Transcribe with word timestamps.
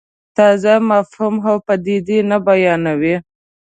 تازه 0.37 0.73
مفهوم 0.91 1.35
او 1.49 1.55
پدیده 1.65 2.17
نه 2.29 2.37
بیانوي. 2.47 3.15